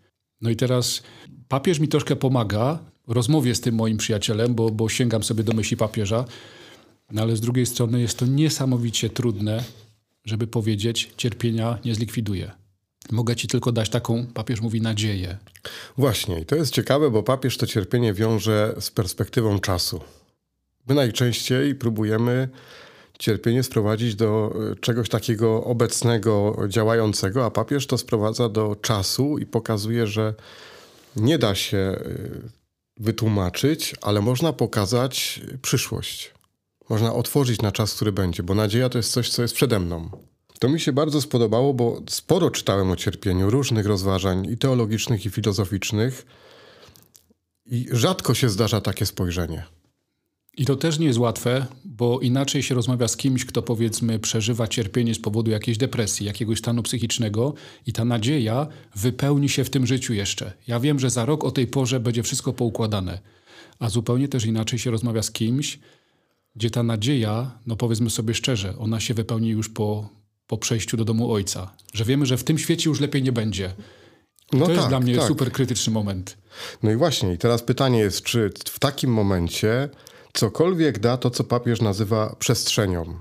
No 0.42 0.50
i 0.50 0.56
teraz 0.56 1.04
papież 1.48 1.80
mi 1.80 1.88
troszkę 1.88 2.16
pomaga 2.16 2.80
w 3.08 3.12
rozmowie 3.12 3.56
z 3.56 3.62
tym 3.62 3.76
moim 3.76 3.98
przyjacielem, 3.98 4.56
bo, 4.56 4.72
bo 4.72 4.90
sięgam 4.90 5.24
sobie 5.24 5.44
do 5.44 5.54
myśli 5.54 5.78
papieża, 5.78 6.26
no 7.12 7.22
ale 7.22 7.36
z 7.36 7.42
drugiej 7.42 7.66
strony 7.66 8.02
jest 8.02 8.20
to 8.20 8.26
niesamowicie 8.26 9.10
trudne, 9.10 9.64
żeby 10.26 10.48
powiedzieć, 10.48 11.12
cierpienia 11.18 11.78
nie 11.86 11.96
zlikwiduje. 11.96 12.52
Mogę 13.12 13.36
ci 13.36 13.48
tylko 13.48 13.72
dać 13.72 13.90
taką, 13.90 14.26
papież 14.34 14.62
mówi, 14.62 14.82
nadzieję. 14.82 15.38
Właśnie, 15.98 16.40
i 16.40 16.46
to 16.46 16.56
jest 16.56 16.74
ciekawe, 16.74 17.12
bo 17.12 17.24
papież 17.24 17.58
to 17.58 17.68
cierpienie 17.68 18.14
wiąże 18.14 18.76
z 18.80 18.92
perspektywą 18.92 19.60
czasu. 19.60 20.02
My 20.88 20.96
najczęściej 20.96 21.76
próbujemy 21.76 22.50
cierpienie 23.20 23.64
sprowadzić 23.64 24.16
do 24.16 24.56
e, 24.72 24.76
czegoś 24.76 25.10
takiego 25.10 25.64
obecnego, 25.64 26.58
działającego, 26.68 27.46
a 27.46 27.52
papież 27.52 27.88
to 27.88 27.98
sprowadza 27.98 28.50
do 28.50 28.76
czasu 28.82 29.38
i 29.38 29.46
pokazuje, 29.46 30.08
że 30.08 30.34
nie 31.16 31.38
da 31.38 31.56
się 31.56 31.78
e, 31.78 32.00
wytłumaczyć, 32.98 33.96
ale 34.02 34.22
można 34.22 34.54
pokazać 34.54 35.42
przyszłość. 35.62 36.34
Można 36.90 37.14
otworzyć 37.14 37.62
na 37.62 37.72
czas, 37.72 37.94
który 37.94 38.12
będzie, 38.12 38.44
bo 38.44 38.56
nadzieja 38.56 38.90
to 38.90 38.98
jest 38.98 39.12
coś, 39.12 39.30
co 39.30 39.42
jest 39.42 39.56
przede 39.56 39.80
mną. 39.80 40.10
To 40.66 40.70
mi 40.70 40.80
się 40.80 40.94
bardzo 40.94 41.22
spodobało, 41.22 41.74
bo 41.74 42.02
sporo 42.10 42.52
czytałem 42.52 42.92
o 42.92 42.96
cierpieniu, 42.96 43.50
różnych 43.50 43.86
rozważań 43.86 44.48
i 44.52 44.58
teologicznych, 44.58 45.26
i 45.26 45.30
filozoficznych, 45.30 46.26
i 47.66 47.88
rzadko 47.92 48.34
się 48.34 48.50
zdarza 48.50 48.82
takie 48.82 49.06
spojrzenie. 49.06 49.64
I 50.58 50.66
to 50.66 50.76
też 50.76 51.00
nie 51.00 51.08
jest 51.08 51.20
łatwe, 51.20 51.66
bo 51.86 52.20
inaczej 52.20 52.64
się 52.64 52.76
rozmawia 52.76 53.08
z 53.08 53.18
kimś, 53.18 53.46
kto 53.46 53.62
powiedzmy 53.62 54.20
przeżywa 54.20 54.68
cierpienie 54.68 55.16
z 55.16 55.20
powodu 55.20 55.52
jakiejś 55.52 55.78
depresji, 55.78 56.26
jakiegoś 56.26 56.60
stanu 56.60 56.84
psychicznego 56.84 57.54
i 57.88 57.94
ta 57.94 58.06
nadzieja 58.06 58.68
wypełni 58.96 59.50
się 59.50 59.64
w 59.64 59.70
tym 59.70 59.88
życiu 59.88 60.14
jeszcze. 60.14 60.54
Ja 60.68 60.80
wiem, 60.80 61.00
że 61.00 61.10
za 61.10 61.26
rok 61.26 61.44
o 61.44 61.52
tej 61.52 61.68
porze 61.68 62.00
będzie 62.00 62.24
wszystko 62.24 62.54
poukładane. 62.54 63.20
A 63.80 63.90
zupełnie 63.90 64.28
też 64.28 64.46
inaczej 64.46 64.80
się 64.80 64.92
rozmawia 64.92 65.24
z 65.24 65.32
kimś, 65.32 65.80
gdzie 66.56 66.70
ta 66.70 66.84
nadzieja, 66.84 67.60
no 67.66 67.76
powiedzmy 67.76 68.10
sobie 68.10 68.34
szczerze, 68.34 68.78
ona 68.78 69.00
się 69.00 69.14
wypełni 69.14 69.50
już 69.50 69.70
po 69.70 70.25
po 70.48 70.58
przejściu 70.58 70.98
do 70.98 71.06
domu 71.06 71.32
ojca. 71.32 71.76
Że 71.94 72.06
wiemy, 72.06 72.26
że 72.26 72.38
w 72.38 72.44
tym 72.44 72.58
świecie 72.58 72.90
już 72.90 73.00
lepiej 73.00 73.24
nie 73.24 73.32
będzie. 73.32 73.74
No 74.54 74.66
to 74.66 74.72
jest 74.72 74.82
tak, 74.82 74.90
dla 74.90 75.00
mnie 75.00 75.16
tak. 75.16 75.28
super 75.28 75.52
krytyczny 75.52 75.94
moment. 75.94 76.38
No 76.84 76.92
i 76.92 76.96
właśnie, 76.96 77.34
i 77.34 77.38
teraz 77.38 77.64
pytanie 77.64 78.00
jest, 78.00 78.24
czy 78.24 78.52
w 78.66 78.80
takim 78.80 79.14
momencie 79.14 79.90
cokolwiek 80.34 81.00
da 81.00 81.18
to, 81.18 81.30
co 81.30 81.44
papież 81.44 81.82
nazywa 81.82 82.36
przestrzenią, 82.40 83.20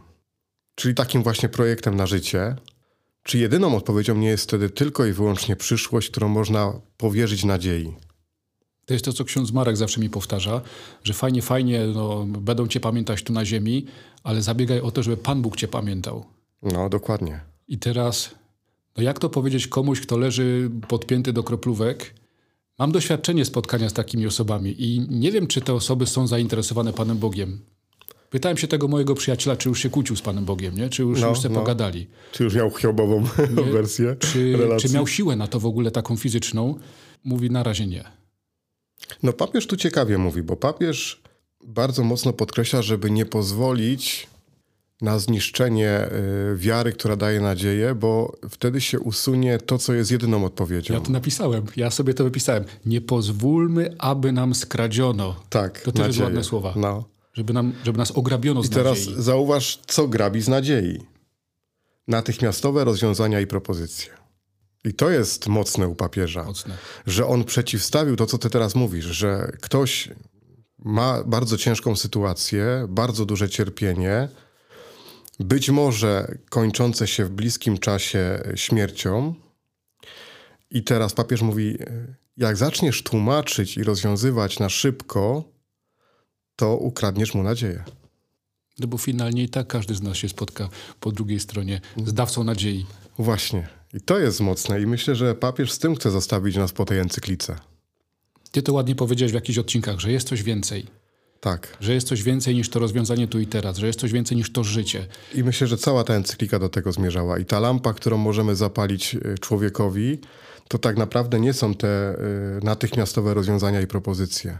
czyli 0.74 0.94
takim 0.94 1.22
właśnie 1.22 1.48
projektem 1.48 1.96
na 1.96 2.06
życie, 2.06 2.56
czy 3.22 3.38
jedyną 3.38 3.76
odpowiedzią 3.76 4.14
nie 4.16 4.28
jest 4.28 4.44
wtedy 4.44 4.70
tylko 4.70 5.06
i 5.06 5.12
wyłącznie 5.12 5.56
przyszłość, 5.56 6.10
którą 6.10 6.28
można 6.28 6.72
powierzyć 6.96 7.44
nadziei? 7.44 7.94
To 8.86 8.94
jest 8.94 9.04
to, 9.04 9.12
co 9.12 9.24
ksiądz 9.24 9.52
Marek 9.52 9.76
zawsze 9.76 10.00
mi 10.00 10.10
powtarza, 10.10 10.60
że 11.04 11.12
fajnie, 11.12 11.42
fajnie, 11.42 11.86
no, 11.86 12.24
będą 12.26 12.66
cię 12.66 12.80
pamiętać 12.80 13.22
tu 13.22 13.32
na 13.32 13.44
ziemi, 13.44 13.86
ale 14.22 14.42
zabiegaj 14.42 14.80
o 14.80 14.90
to, 14.90 15.02
żeby 15.02 15.16
Pan 15.16 15.42
Bóg 15.42 15.56
cię 15.56 15.68
pamiętał. 15.68 16.24
No, 16.62 16.88
dokładnie. 16.88 17.40
I 17.68 17.78
teraz, 17.78 18.30
no 18.96 19.02
jak 19.02 19.18
to 19.18 19.30
powiedzieć 19.30 19.66
komuś, 19.68 20.00
kto 20.00 20.18
leży 20.18 20.70
podpięty 20.88 21.32
do 21.32 21.42
kroplówek? 21.42 22.14
Mam 22.78 22.92
doświadczenie 22.92 23.44
spotkania 23.44 23.88
z 23.88 23.92
takimi 23.92 24.26
osobami 24.26 24.74
i 24.78 25.06
nie 25.10 25.32
wiem, 25.32 25.46
czy 25.46 25.60
te 25.60 25.74
osoby 25.74 26.06
są 26.06 26.26
zainteresowane 26.26 26.92
Panem 26.92 27.18
Bogiem. 27.18 27.60
Pytałem 28.30 28.56
się 28.58 28.68
tego 28.68 28.88
mojego 28.88 29.14
przyjaciela, 29.14 29.56
czy 29.56 29.68
już 29.68 29.80
się 29.82 29.90
kłócił 29.90 30.16
z 30.16 30.22
Panem 30.22 30.44
Bogiem, 30.44 30.76
nie? 30.76 30.88
czy 30.88 31.02
już, 31.02 31.20
No, 31.20 31.28
już 31.28 31.40
se 31.40 31.48
no. 31.48 31.60
pogadali. 31.60 32.06
Czy 32.32 32.44
już 32.44 32.54
miał 32.54 32.70
hiobową 32.70 33.24
wersję 33.72 34.16
Czy, 34.18 34.56
relacji? 34.56 34.88
czy 34.88 34.94
miał 34.94 35.06
siłę 35.06 35.36
na 35.36 35.46
to 35.46 35.60
w 35.60 35.66
ogóle 35.66 35.90
taką 35.90 36.16
fizyczną? 36.16 36.78
Mówi, 37.24 37.50
na 37.50 37.62
razie 37.62 37.86
nie. 37.86 38.04
No 39.22 39.32
papież 39.32 39.66
tu 39.66 39.76
ciekawie 39.76 40.18
mówi, 40.18 40.42
bo 40.42 40.56
papież 40.56 41.22
bardzo 41.64 42.04
mocno 42.04 42.32
podkreśla, 42.32 42.82
żeby 42.82 43.10
nie 43.10 43.26
pozwolić 43.26 44.26
na 45.02 45.18
zniszczenie 45.18 46.08
y, 46.52 46.56
wiary, 46.56 46.92
która 46.92 47.16
daje 47.16 47.40
nadzieję, 47.40 47.94
bo 47.94 48.36
wtedy 48.50 48.80
się 48.80 49.00
usunie 49.00 49.58
to, 49.58 49.78
co 49.78 49.94
jest 49.94 50.10
jedyną 50.10 50.44
odpowiedzią. 50.44 50.94
Ja 50.94 51.00
to 51.00 51.10
napisałem, 51.10 51.64
ja 51.76 51.90
sobie 51.90 52.14
to 52.14 52.24
wypisałem. 52.24 52.64
Nie 52.86 53.00
pozwólmy, 53.00 53.94
aby 53.98 54.32
nam 54.32 54.54
skradziono. 54.54 55.36
tak, 55.50 55.80
To 55.80 55.92
też 55.92 56.06
jest 56.06 56.20
ładne 56.20 56.44
słowa. 56.44 56.72
No. 56.76 57.04
Żeby, 57.32 57.52
nam, 57.52 57.72
żeby 57.84 57.98
nas 57.98 58.10
ograbiono 58.10 58.62
z 58.62 58.66
I 58.66 58.70
teraz 58.70 58.98
nadziei. 58.98 59.22
zauważ, 59.22 59.80
co 59.86 60.08
grabi 60.08 60.40
z 60.42 60.48
nadziei. 60.48 61.00
Natychmiastowe 62.08 62.84
rozwiązania 62.84 63.40
i 63.40 63.46
propozycje. 63.46 64.12
I 64.84 64.94
to 64.94 65.10
jest 65.10 65.48
mocne 65.48 65.88
u 65.88 65.94
papieża, 65.94 66.44
Mocne. 66.44 66.74
że 67.06 67.26
on 67.26 67.44
przeciwstawił 67.44 68.16
to, 68.16 68.26
co 68.26 68.38
ty 68.38 68.50
teraz 68.50 68.74
mówisz, 68.74 69.04
że 69.04 69.52
ktoś 69.60 70.08
ma 70.78 71.24
bardzo 71.26 71.56
ciężką 71.56 71.96
sytuację, 71.96 72.86
bardzo 72.88 73.26
duże 73.26 73.48
cierpienie, 73.48 74.28
być 75.40 75.70
może 75.70 76.38
kończące 76.50 77.06
się 77.06 77.24
w 77.24 77.30
bliskim 77.30 77.78
czasie 77.78 78.42
śmiercią. 78.54 79.34
I 80.70 80.84
teraz 80.84 81.12
papież 81.12 81.42
mówi: 81.42 81.78
Jak 82.36 82.56
zaczniesz 82.56 83.02
tłumaczyć 83.02 83.76
i 83.76 83.84
rozwiązywać 83.84 84.58
na 84.58 84.68
szybko, 84.68 85.44
to 86.56 86.76
ukradniesz 86.76 87.34
mu 87.34 87.42
nadzieję. 87.42 87.84
No 88.78 88.86
bo 88.86 88.98
finalnie 88.98 89.42
i 89.42 89.48
tak 89.48 89.66
każdy 89.66 89.94
z 89.94 90.02
nas 90.02 90.16
się 90.16 90.28
spotka 90.28 90.68
po 91.00 91.12
drugiej 91.12 91.40
stronie 91.40 91.80
z 92.06 92.14
dawcą 92.14 92.44
nadziei. 92.44 92.86
Właśnie. 93.18 93.68
I 93.94 94.00
to 94.00 94.18
jest 94.18 94.40
mocne. 94.40 94.80
I 94.80 94.86
myślę, 94.86 95.14
że 95.14 95.34
papież 95.34 95.72
z 95.72 95.78
tym 95.78 95.96
chce 95.96 96.10
zostawić 96.10 96.56
nas 96.56 96.72
po 96.72 96.84
tej 96.84 96.98
encyklice. 96.98 97.56
Ty 98.50 98.62
to 98.62 98.72
ładnie 98.72 98.94
powiedziałeś 98.94 99.32
w 99.32 99.34
jakichś 99.34 99.58
odcinkach, 99.58 100.00
że 100.00 100.12
jest 100.12 100.28
coś 100.28 100.42
więcej. 100.42 100.86
Tak. 101.44 101.76
Że 101.80 101.94
jest 101.94 102.08
coś 102.08 102.22
więcej 102.22 102.54
niż 102.54 102.68
to 102.68 102.78
rozwiązanie 102.78 103.28
tu 103.28 103.40
i 103.40 103.46
teraz, 103.46 103.78
że 103.78 103.86
jest 103.86 104.00
coś 104.00 104.12
więcej 104.12 104.36
niż 104.36 104.52
to 104.52 104.64
życie. 104.64 105.06
I 105.34 105.44
myślę, 105.44 105.66
że 105.66 105.76
cała 105.76 106.04
ta 106.04 106.14
encyklika 106.14 106.58
do 106.58 106.68
tego 106.68 106.92
zmierzała. 106.92 107.38
I 107.38 107.44
ta 107.44 107.60
lampa, 107.60 107.92
którą 107.92 108.16
możemy 108.16 108.56
zapalić 108.56 109.14
y, 109.14 109.38
człowiekowi, 109.40 110.18
to 110.68 110.78
tak 110.78 110.96
naprawdę 110.96 111.40
nie 111.40 111.52
są 111.52 111.74
te 111.74 112.14
y, 112.58 112.64
natychmiastowe 112.64 113.34
rozwiązania 113.34 113.80
i 113.80 113.86
propozycje, 113.86 114.58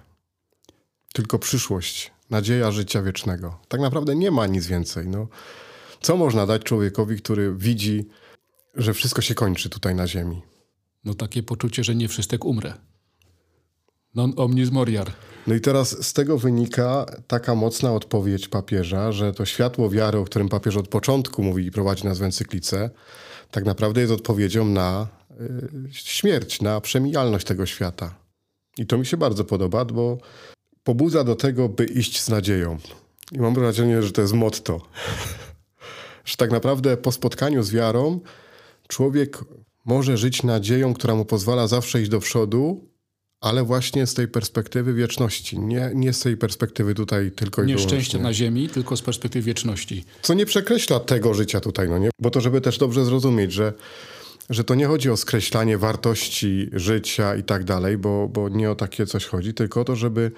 tylko 1.12 1.38
przyszłość, 1.38 2.12
nadzieja 2.30 2.70
życia 2.70 3.02
wiecznego. 3.02 3.58
Tak 3.68 3.80
naprawdę 3.80 4.16
nie 4.16 4.30
ma 4.30 4.46
nic 4.46 4.66
więcej. 4.66 5.08
No, 5.08 5.28
co 6.00 6.16
można 6.16 6.46
dać 6.46 6.62
człowiekowi, 6.62 7.16
który 7.16 7.54
widzi, 7.54 8.08
że 8.74 8.94
wszystko 8.94 9.22
się 9.22 9.34
kończy 9.34 9.68
tutaj 9.68 9.94
na 9.94 10.06
ziemi? 10.06 10.42
No 11.04 11.14
takie 11.14 11.42
poczucie, 11.42 11.84
że 11.84 11.94
nie 11.94 12.08
wszystek 12.08 12.44
umrę. 12.44 12.74
Non 14.14 14.32
omnis 14.36 14.70
moriar. 14.70 15.12
No 15.46 15.54
i 15.54 15.60
teraz 15.60 16.06
z 16.06 16.12
tego 16.12 16.38
wynika 16.38 17.06
taka 17.26 17.54
mocna 17.54 17.92
odpowiedź 17.92 18.48
papieża, 18.48 19.12
że 19.12 19.32
to 19.32 19.44
światło 19.44 19.90
wiary, 19.90 20.18
o 20.18 20.24
którym 20.24 20.48
papież 20.48 20.76
od 20.76 20.88
początku 20.88 21.42
mówi 21.42 21.66
i 21.66 21.70
prowadzi 21.70 22.04
nas 22.04 22.18
w 22.18 22.22
encyklice, 22.22 22.90
tak 23.50 23.64
naprawdę 23.64 24.00
jest 24.00 24.12
odpowiedzią 24.12 24.64
na 24.64 25.08
y, 25.40 25.88
śmierć, 25.92 26.60
na 26.60 26.80
przemijalność 26.80 27.46
tego 27.46 27.66
świata. 27.66 28.14
I 28.78 28.86
to 28.86 28.98
mi 28.98 29.06
się 29.06 29.16
bardzo 29.16 29.44
podoba, 29.44 29.84
bo 29.84 30.18
pobudza 30.84 31.24
do 31.24 31.36
tego, 31.36 31.68
by 31.68 31.84
iść 31.84 32.20
z 32.20 32.28
nadzieją. 32.28 32.78
I 33.32 33.38
mam 33.38 33.54
wrażenie, 33.54 34.02
że 34.02 34.12
to 34.12 34.20
jest 34.20 34.34
motto. 34.34 34.80
że 36.24 36.36
tak 36.36 36.50
naprawdę 36.50 36.96
po 36.96 37.12
spotkaniu 37.12 37.62
z 37.62 37.70
wiarą 37.70 38.20
człowiek 38.88 39.38
może 39.84 40.16
żyć 40.16 40.42
nadzieją, 40.42 40.94
która 40.94 41.14
mu 41.14 41.24
pozwala 41.24 41.66
zawsze 41.66 42.02
iść 42.02 42.10
do 42.10 42.20
przodu, 42.20 42.88
ale 43.44 43.64
właśnie 43.64 44.06
z 44.06 44.14
tej 44.14 44.28
perspektywy 44.28 44.94
wieczności, 44.94 45.58
nie, 45.58 45.90
nie 45.94 46.12
z 46.12 46.20
tej 46.20 46.36
perspektywy 46.36 46.94
tutaj 46.94 47.30
tylko 47.30 47.62
i 47.62 47.66
Nie 47.66 47.74
wyłącznie. 47.74 47.96
szczęście 47.98 48.18
na 48.18 48.32
ziemi, 48.32 48.68
tylko 48.68 48.96
z 48.96 49.02
perspektywy 49.02 49.44
wieczności. 49.46 50.04
Co 50.22 50.34
nie 50.34 50.46
przekreśla 50.46 51.00
tego 51.00 51.34
życia 51.34 51.60
tutaj, 51.60 51.88
no 51.88 51.98
nie? 51.98 52.10
Bo 52.20 52.30
to, 52.30 52.40
żeby 52.40 52.60
też 52.60 52.78
dobrze 52.78 53.04
zrozumieć, 53.04 53.52
że, 53.52 53.72
że 54.50 54.64
to 54.64 54.74
nie 54.74 54.86
chodzi 54.86 55.10
o 55.10 55.16
skreślanie 55.16 55.78
wartości 55.78 56.70
życia 56.72 57.36
i 57.36 57.42
tak 57.42 57.64
dalej, 57.64 57.98
bo, 57.98 58.28
bo 58.28 58.48
nie 58.48 58.70
o 58.70 58.74
takie 58.74 59.06
coś 59.06 59.24
chodzi, 59.24 59.54
tylko 59.54 59.80
o 59.80 59.84
to, 59.84 59.96
żeby 59.96 60.30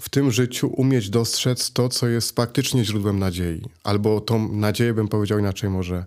w 0.00 0.08
tym 0.08 0.30
życiu 0.30 0.72
umieć 0.76 1.10
dostrzec 1.10 1.72
to, 1.72 1.88
co 1.88 2.08
jest 2.08 2.36
faktycznie 2.36 2.84
źródłem 2.84 3.18
nadziei. 3.18 3.62
Albo 3.84 4.20
tą 4.20 4.52
nadzieję, 4.52 4.94
bym 4.94 5.08
powiedział 5.08 5.38
inaczej, 5.38 5.70
może 5.70 6.04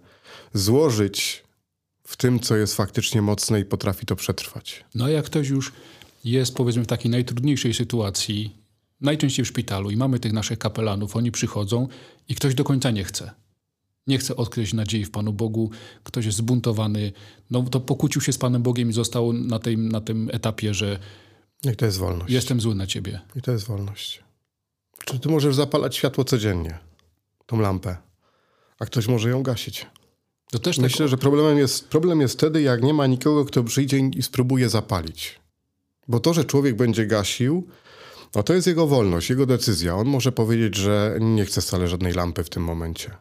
złożyć 0.54 1.44
w 2.08 2.18
tym, 2.18 2.40
co 2.40 2.56
jest 2.56 2.76
faktycznie 2.76 3.22
mocne 3.22 3.60
i 3.60 3.66
potrafi 3.66 4.06
to 4.06 4.16
przetrwać. 4.16 4.86
No 4.96 5.10
jak 5.10 5.26
ktoś 5.26 5.50
już 5.50 5.72
jest 6.32 6.56
powiedzmy 6.56 6.84
w 6.84 6.88
takiej 6.88 7.12
najtrudniejszej 7.12 7.74
sytuacji, 7.74 8.56
najczęściej 9.02 9.46
w 9.46 9.48
szpitalu 9.48 9.92
i 9.92 9.98
mamy 9.98 10.20
tych 10.20 10.34
naszych 10.34 10.60
kapelanów, 10.60 11.16
oni 11.16 11.32
przychodzą 11.32 11.88
i 12.30 12.36
ktoś 12.36 12.56
do 12.56 12.64
końca 12.64 12.92
nie 12.92 13.04
chce. 13.04 13.32
Nie 14.08 14.18
chce 14.18 14.36
odkryć 14.36 14.74
nadziei 14.74 15.06
w 15.06 15.12
Panu 15.12 15.34
Bogu, 15.34 15.70
ktoś 16.04 16.26
jest 16.26 16.38
zbuntowany, 16.38 17.12
no 17.52 17.64
to 17.64 17.80
pokłócił 17.80 18.22
się 18.22 18.34
z 18.34 18.38
Panem 18.38 18.64
Bogiem 18.64 18.90
i 18.90 18.94
został 18.94 19.34
na 19.34 19.60
tym, 19.60 19.90
na 19.90 20.02
tym 20.02 20.30
etapie, 20.34 20.74
że 20.74 21.00
I 21.72 21.76
to 21.76 21.86
jest 21.86 21.98
wolność. 21.98 22.34
jestem 22.34 22.62
zły 22.62 22.76
na 22.76 22.88
Ciebie. 22.88 23.22
I 23.36 23.42
to 23.42 23.52
jest 23.52 23.68
wolność. 23.68 24.24
Czy 25.06 25.20
ty 25.20 25.30
możesz 25.30 25.56
zapalać 25.56 25.96
światło 25.96 26.24
codziennie, 26.24 26.80
tą 27.46 27.60
lampę, 27.60 27.98
a 28.80 28.86
ktoś 28.86 29.08
może 29.08 29.30
ją 29.30 29.44
gasić? 29.44 29.86
To 30.52 30.60
też 30.60 30.76
tak, 30.76 30.84
Myślę, 30.84 31.08
że 31.08 31.18
problemem 31.18 31.58
jest, 31.58 31.88
problem 31.88 32.22
jest 32.22 32.34
wtedy, 32.34 32.62
jak 32.62 32.84
nie 32.84 32.94
ma 32.94 33.08
nikogo, 33.08 33.46
kto 33.46 33.64
przyjdzie 33.64 33.98
i 33.98 34.24
spróbuje 34.24 34.70
zapalić. 34.70 35.40
Bo 36.08 36.20
to, 36.20 36.34
że 36.34 36.46
człowiek 36.46 36.76
będzie 36.76 37.08
gasił, 37.08 37.68
no 38.36 38.44
to 38.44 38.54
jest 38.54 38.68
jego 38.68 38.88
wolność, 38.88 39.30
jego 39.30 39.46
decyzja. 39.46 39.96
On 39.96 40.08
może 40.08 40.32
powiedzieć, 40.32 40.76
że 40.76 41.18
nie 41.22 41.46
chce 41.46 41.62
wcale 41.62 41.88
żadnej 41.88 42.14
lampy 42.14 42.44
w 42.44 42.50
tym 42.50 42.64
momencie. 42.64 43.12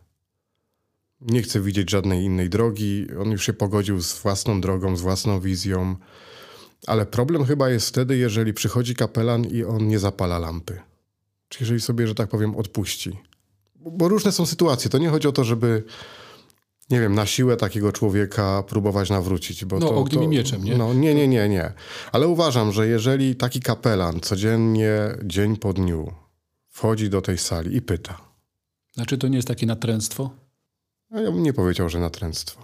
Nie 1.20 1.42
chce 1.42 1.60
widzieć 1.60 1.90
żadnej 1.90 2.24
innej 2.24 2.50
drogi. 2.50 3.06
On 3.20 3.30
już 3.30 3.46
się 3.46 3.52
pogodził 3.52 4.00
z 4.00 4.22
własną 4.22 4.60
drogą, 4.60 4.96
z 4.96 5.00
własną 5.00 5.40
wizją. 5.40 5.96
Ale 6.86 7.06
problem 7.06 7.44
chyba 7.44 7.70
jest 7.70 7.88
wtedy, 7.88 8.16
jeżeli 8.16 8.54
przychodzi 8.54 8.94
kapelan 8.94 9.44
i 9.44 9.64
on 9.64 9.88
nie 9.88 9.98
zapala 9.98 10.38
lampy. 10.38 10.80
Czy 11.48 11.58
jeżeli 11.62 11.80
sobie, 11.80 12.06
że 12.06 12.14
tak 12.14 12.28
powiem, 12.28 12.56
odpuści. 12.56 13.18
Bo- 13.76 14.08
różne 14.08 14.32
są 14.32 14.46
sytuacje. 14.46 14.90
To 14.90 14.98
nie 14.98 15.08
chodzi 15.08 15.28
o 15.28 15.32
to, 15.32 15.44
żeby 15.44 15.84
nie 16.90 17.00
wiem, 17.00 17.14
na 17.14 17.26
siłę 17.26 17.56
takiego 17.56 17.92
człowieka 17.92 18.62
próbować 18.62 19.10
nawrócić. 19.10 19.64
Bo 19.64 19.78
No, 19.78 19.88
to, 19.88 19.96
ogniem 19.96 20.20
to, 20.20 20.24
i 20.24 20.28
mieczem, 20.28 20.64
nie? 20.64 20.76
No, 20.76 20.94
nie, 20.94 21.14
nie, 21.14 21.28
nie, 21.28 21.48
nie. 21.48 21.72
Ale 22.12 22.28
uważam, 22.28 22.72
że 22.72 22.88
jeżeli 22.88 23.36
taki 23.36 23.60
kapelan 23.60 24.20
codziennie, 24.20 24.92
dzień 25.24 25.56
po 25.56 25.72
dniu 25.72 26.12
wchodzi 26.68 27.10
do 27.10 27.22
tej 27.22 27.38
sali 27.38 27.76
i 27.76 27.82
pyta, 27.82 28.20
Znaczy 28.92 29.18
to 29.18 29.28
nie 29.28 29.36
jest 29.36 29.48
takie 29.48 29.66
natręctwo? 29.66 30.30
no 31.10 31.20
ja 31.20 31.32
bym 31.32 31.42
nie 31.42 31.52
powiedział, 31.52 31.88
że 31.88 32.00
natręctwo. 32.00 32.62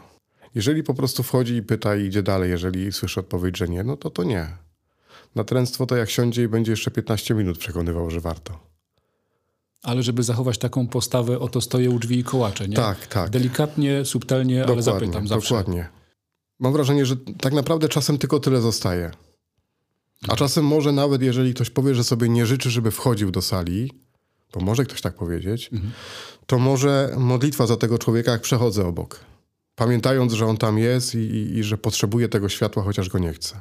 Jeżeli 0.54 0.82
po 0.82 0.94
prostu 0.94 1.22
wchodzi 1.22 1.54
i 1.54 1.62
pyta 1.62 1.96
i 1.96 2.04
idzie 2.04 2.22
dalej, 2.22 2.50
jeżeli 2.50 2.92
słyszy 2.92 3.20
odpowiedź, 3.20 3.56
że 3.58 3.68
nie, 3.68 3.84
no 3.84 3.96
to 3.96 4.10
to 4.10 4.24
nie. 4.24 4.46
Natręctwo 5.34 5.86
to 5.86 5.96
jak 5.96 6.10
siądzie 6.10 6.42
i 6.42 6.48
będzie 6.48 6.72
jeszcze 6.72 6.90
15 6.90 7.34
minut 7.34 7.58
przekonywał, 7.58 8.10
że 8.10 8.20
warto. 8.20 8.58
Ale 9.82 10.02
żeby 10.02 10.22
zachować 10.22 10.58
taką 10.58 10.86
postawę, 10.86 11.38
oto 11.38 11.60
stoję 11.60 11.90
u 11.90 11.98
drzwi 11.98 12.18
i 12.18 12.24
kołaczę, 12.24 12.68
nie? 12.68 12.76
Tak, 12.76 13.06
tak. 13.06 13.30
Delikatnie, 13.30 14.04
subtelnie, 14.04 14.64
ale 14.66 14.82
zapytam 14.82 15.28
zawsze. 15.28 15.48
Dokładnie. 15.54 15.88
Mam 16.58 16.72
wrażenie, 16.72 17.06
że 17.06 17.16
tak 17.40 17.52
naprawdę 17.52 17.88
czasem 17.88 18.18
tylko 18.18 18.40
tyle 18.40 18.60
zostaje. 18.60 19.10
A 20.28 20.36
czasem 20.36 20.64
może 20.64 20.92
nawet, 20.92 21.22
jeżeli 21.22 21.54
ktoś 21.54 21.70
powie, 21.70 21.94
że 21.94 22.04
sobie 22.04 22.28
nie 22.28 22.46
życzy, 22.46 22.70
żeby 22.70 22.90
wchodził 22.90 23.30
do 23.30 23.42
sali, 23.42 23.92
bo 24.54 24.60
może 24.60 24.84
ktoś 24.84 25.00
tak 25.00 25.14
powiedzieć, 25.14 25.70
Mhm. 25.72 25.92
to 26.46 26.58
może 26.58 27.14
modlitwa 27.18 27.66
za 27.66 27.76
tego 27.76 27.98
człowieka, 27.98 28.32
jak 28.32 28.40
przechodzę 28.42 28.86
obok. 28.86 29.20
pamiętając, 29.74 30.32
że 30.32 30.46
on 30.46 30.56
tam 30.56 30.78
jest 30.78 31.14
i, 31.14 31.18
i, 31.18 31.58
i 31.58 31.64
że 31.64 31.78
potrzebuje 31.78 32.28
tego 32.28 32.48
światła, 32.48 32.82
chociaż 32.82 33.08
go 33.08 33.18
nie 33.18 33.32
chce. 33.32 33.60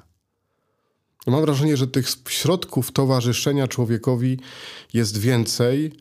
Mam 1.27 1.41
wrażenie, 1.41 1.77
że 1.77 1.87
tych 1.87 2.07
środków 2.29 2.91
towarzyszenia 2.91 3.67
człowiekowi 3.67 4.39
jest 4.93 5.17
więcej 5.17 5.93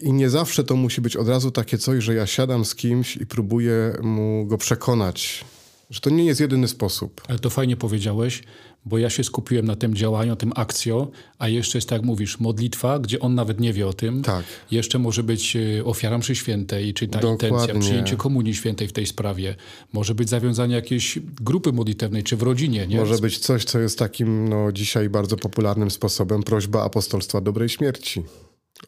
i 0.00 0.12
nie 0.12 0.30
zawsze 0.30 0.64
to 0.64 0.76
musi 0.76 1.00
być 1.00 1.16
od 1.16 1.28
razu 1.28 1.50
takie 1.50 1.78
coś, 1.78 2.04
że 2.04 2.14
ja 2.14 2.26
siadam 2.26 2.64
z 2.64 2.74
kimś 2.74 3.16
i 3.16 3.26
próbuję 3.26 3.98
mu 4.02 4.46
go 4.46 4.58
przekonać, 4.58 5.44
że 5.90 6.00
to 6.00 6.10
nie 6.10 6.24
jest 6.24 6.40
jedyny 6.40 6.68
sposób. 6.68 7.22
Ale 7.28 7.38
to 7.38 7.50
fajnie 7.50 7.76
powiedziałeś, 7.76 8.42
bo 8.84 8.98
ja 8.98 9.10
się 9.10 9.24
skupiłem 9.24 9.66
na 9.66 9.76
tym 9.76 9.94
działaniu, 9.94 10.36
tym 10.36 10.52
akcją, 10.56 11.06
a 11.38 11.48
jeszcze 11.48 11.78
jest, 11.78 11.88
tak 11.88 11.96
jak 11.96 12.06
mówisz, 12.06 12.40
modlitwa, 12.40 12.98
gdzie 12.98 13.20
on 13.20 13.34
nawet 13.34 13.60
nie 13.60 13.72
wie 13.72 13.88
o 13.88 13.92
tym. 13.92 14.22
Tak. 14.22 14.44
Jeszcze 14.70 14.98
może 14.98 15.22
być 15.22 15.56
e, 15.56 15.84
ofiara 15.84 16.18
mszy 16.18 16.36
świętej, 16.36 16.94
czy 16.94 17.08
ta 17.08 17.20
Dokładnie. 17.20 17.48
intencja, 17.48 17.80
przyjęcie 17.80 18.16
komunii 18.16 18.54
świętej 18.54 18.88
w 18.88 18.92
tej 18.92 19.06
sprawie. 19.06 19.54
Może 19.92 20.14
być 20.14 20.28
zawiązanie 20.28 20.74
jakiejś 20.74 21.18
grupy 21.40 21.72
modlitewnej, 21.72 22.22
czy 22.22 22.36
w 22.36 22.42
rodzinie. 22.42 22.86
Nie? 22.86 22.96
Może 22.96 23.18
być 23.18 23.38
coś, 23.38 23.64
co 23.64 23.78
jest 23.78 23.98
takim 23.98 24.48
no, 24.48 24.72
dzisiaj 24.72 25.08
bardzo 25.08 25.36
popularnym 25.36 25.90
sposobem, 25.90 26.42
prośba 26.42 26.84
apostolstwa 26.84 27.40
dobrej 27.40 27.68
śmierci 27.68 28.22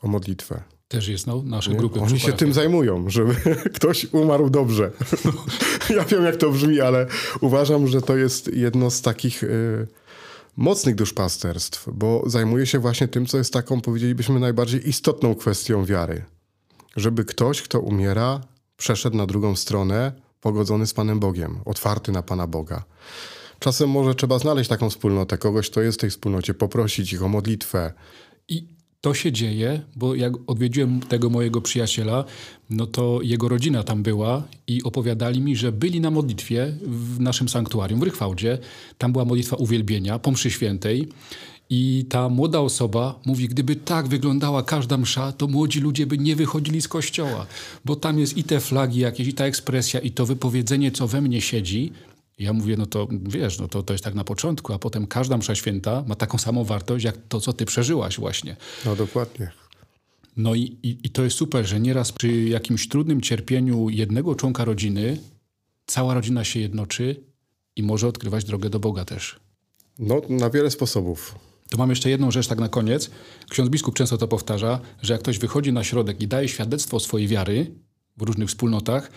o 0.03 0.09
modlitwę. 0.09 0.63
Też 0.91 1.09
jest 1.09 1.27
no, 1.27 1.43
nasze 1.43 1.75
grupy. 1.75 2.01
Oni 2.01 2.21
się 2.21 2.33
tym 2.33 2.53
zajmują, 2.53 3.11
żeby 3.11 3.35
ktoś 3.77 4.07
umarł 4.13 4.51
dobrze. 4.51 4.91
ja 5.97 6.05
wiem, 6.05 6.25
jak 6.25 6.37
to 6.37 6.51
brzmi, 6.51 6.81
ale 6.81 7.07
uważam, 7.41 7.87
że 7.87 8.03
to 8.03 8.17
jest 8.17 8.55
jedno 8.55 8.91
z 8.91 9.03
takich 9.03 9.43
y, 9.43 9.87
mocnych 10.57 10.95
duszpasterstw, 10.95 11.89
bo 11.93 12.23
zajmuje 12.27 12.67
się 12.67 12.79
właśnie 12.79 13.09
tym, 13.09 13.27
co 13.27 13.39
jest 13.39 13.53
taką, 13.53 13.81
powiedzielibyśmy, 13.81 14.41
najbardziej 14.41 14.89
istotną 14.89 15.35
kwestią 15.35 15.85
wiary. 15.85 16.25
Żeby 16.97 17.25
ktoś, 17.25 17.63
kto 17.63 17.81
umiera, 17.81 18.41
przeszedł 18.77 19.17
na 19.17 19.27
drugą 19.27 19.57
stronę, 19.57 20.13
pogodzony 20.41 20.87
z 20.87 20.95
Panem 20.95 21.21
Bogiem, 21.21 21.61
otwarty 21.65 22.13
na 22.13 22.23
Pana 22.23 22.47
Boga. 22.47 22.85
Czasem 23.59 23.91
może 23.91 24.15
trzeba 24.15 24.39
znaleźć 24.39 24.71
taką 24.71 24.91
wspólnotę, 24.91 25.39
kogoś, 25.39 25.71
kto 25.71 25.83
jest 25.83 25.99
w 25.99 26.01
tej 26.01 26.11
wspólnocie, 26.11 26.55
poprosić 26.55 27.13
ich 27.13 27.23
o 27.23 27.29
modlitwę. 27.29 27.93
I 28.49 28.80
to 29.01 29.15
się 29.15 29.33
dzieje, 29.33 29.81
bo 29.97 30.15
jak 30.15 30.33
odwiedziłem 30.47 31.01
tego 31.01 31.31
mojego 31.31 31.61
przyjaciela, 31.61 32.25
no 32.71 32.87
to 32.87 33.19
jego 33.23 33.49
rodzina 33.49 33.83
tam 33.83 34.03
była 34.03 34.43
i 34.67 34.83
opowiadali 34.83 35.41
mi, 35.41 35.57
że 35.57 35.73
byli 35.73 36.01
na 36.01 36.11
modlitwie 36.11 36.75
w 36.83 37.21
naszym 37.21 37.49
sanktuarium 37.49 38.01
w 38.01 38.03
Rychwałdzie. 38.03 38.59
Tam 38.99 39.13
była 39.13 39.25
modlitwa 39.25 39.57
uwielbienia 39.57 40.19
po 40.19 40.31
mszy 40.31 40.51
świętej. 40.51 41.09
I 41.73 42.07
ta 42.09 42.29
młoda 42.29 42.61
osoba 42.61 43.21
mówi, 43.27 43.49
gdyby 43.49 43.77
tak 43.77 44.09
wyglądała 44.09 44.63
każda 44.63 44.97
msza, 44.97 45.33
to 45.33 45.47
młodzi 45.47 45.81
ludzie 45.81 46.07
by 46.07 46.19
nie 46.19 46.37
wychodzili 46.37 46.83
z 46.83 46.89
kościoła, 46.89 47.47
bo 47.85 47.97
tam 47.97 48.19
jest 48.19 48.37
i 48.37 48.45
te 48.45 48.61
flagi 48.61 49.01
jakieś, 49.01 49.29
i 49.29 49.35
ta 49.35 49.45
ekspresja, 49.45 50.01
i 50.01 50.11
to 50.11 50.27
wypowiedzenie, 50.27 50.91
co 50.91 51.09
we 51.09 51.21
mnie 51.21 51.41
siedzi, 51.41 51.93
ja 52.41 52.53
mówię, 52.53 52.77
no 52.77 52.87
to 52.87 53.09
wiesz, 53.11 53.59
no 53.59 53.69
to, 53.69 53.83
to 53.83 53.95
jest 53.95 54.05
tak 54.05 54.15
na 54.15 54.25
początku, 54.25 54.73
a 54.73 54.79
potem 54.79 55.07
każda 55.07 55.37
msza 55.37 55.55
święta 55.55 56.05
ma 56.07 56.15
taką 56.15 56.39
samą 56.39 56.65
wartość, 56.65 57.05
jak 57.05 57.17
to, 57.29 57.41
co 57.41 57.53
ty 57.53 57.65
przeżyłaś 57.65 58.19
właśnie. 58.19 58.57
No 58.87 58.97
dokładnie. 58.97 59.51
No 60.37 60.55
i, 60.55 60.61
i, 60.83 60.99
i 61.05 61.11
to 61.11 61.25
jest 61.25 61.37
super, 61.37 61.67
że 61.67 61.81
nieraz 61.81 62.13
przy 62.13 62.33
jakimś 62.33 62.89
trudnym 62.89 63.21
cierpieniu 63.21 63.89
jednego 63.89 64.35
członka 64.35 64.65
rodziny 64.65 65.19
cała 65.87 66.15
rodzina 66.15 66.45
się 66.45 66.61
jednoczy 66.61 67.17
i 67.77 67.83
może 67.83 68.09
odkrywać 68.09 68.45
drogę 68.45 68.71
do 68.71 68.81
Boga 68.81 69.05
też. 69.05 69.41
No, 69.99 70.23
na 70.29 70.51
wiele 70.51 70.71
sposobów. 70.71 71.35
To 71.71 71.79
mam 71.79 71.91
jeszcze 71.91 72.11
jedną 72.11 72.31
rzecz 72.31 72.47
tak 72.47 72.59
na 72.59 72.69
koniec. 72.69 73.11
Ksiądz 73.51 73.71
biskup 73.71 73.95
często 73.95 74.19
to 74.19 74.29
powtarza, 74.29 74.81
że 75.03 75.13
jak 75.13 75.23
ktoś 75.23 75.39
wychodzi 75.39 75.73
na 75.73 75.85
środek 75.85 76.21
i 76.21 76.29
daje 76.29 76.49
świadectwo 76.49 77.01
swojej 77.01 77.29
wiary 77.29 77.71
w 78.17 78.23
różnych 78.23 78.49
wspólnotach, 78.49 79.11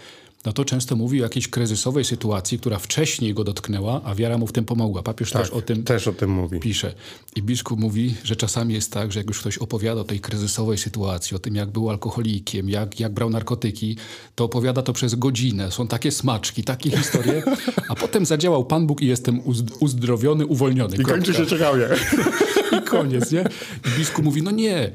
no 0.45 0.53
to 0.53 0.65
często 0.65 0.95
mówi 0.95 1.21
o 1.21 1.23
jakiejś 1.23 1.47
kryzysowej 1.47 2.05
sytuacji, 2.05 2.59
która 2.59 2.79
wcześniej 2.79 3.33
go 3.33 3.43
dotknęła, 3.43 4.01
a 4.03 4.15
wiara 4.15 4.37
mu 4.37 4.47
w 4.47 4.51
tym 4.51 4.65
pomogła. 4.65 5.03
Papież 5.03 5.31
tak, 5.31 5.41
też 5.41 5.51
o 5.51 5.61
tym 5.61 5.83
też 5.83 6.07
o 6.07 6.13
tym 6.13 6.29
mówi. 6.29 6.59
pisze. 6.59 6.93
I 7.35 7.43
biskup 7.43 7.79
mówi, 7.79 8.15
że 8.23 8.35
czasami 8.35 8.73
jest 8.73 8.91
tak, 8.91 9.11
że 9.11 9.19
jak 9.19 9.27
już 9.27 9.39
ktoś 9.39 9.57
opowiada 9.57 10.01
o 10.01 10.03
tej 10.03 10.19
kryzysowej 10.19 10.77
sytuacji, 10.77 11.35
o 11.35 11.39
tym 11.39 11.55
jak 11.55 11.69
był 11.69 11.89
alkoholikiem, 11.89 12.69
jak, 12.69 12.99
jak 12.99 13.13
brał 13.13 13.29
narkotyki, 13.29 13.97
to 14.35 14.43
opowiada 14.43 14.81
to 14.81 14.93
przez 14.93 15.15
godzinę. 15.15 15.71
Są 15.71 15.87
takie 15.87 16.11
smaczki, 16.11 16.63
takie 16.63 16.91
historie, 16.91 17.43
a 17.89 17.95
potem 17.95 18.25
zadziałał 18.25 18.65
Pan 18.65 18.87
Bóg 18.87 19.01
i 19.01 19.07
jestem 19.07 19.41
uzdrowiony, 19.79 20.45
uwolniony. 20.45 20.97
I 20.97 20.99
kończy 20.99 21.33
się 21.33 21.47
ciekawie. 21.47 21.89
I 22.79 22.81
koniec, 22.81 23.31
nie? 23.31 23.45
I 23.87 23.99
biskup 23.99 24.25
mówi, 24.25 24.41
no 24.41 24.51
nie, 24.51 24.91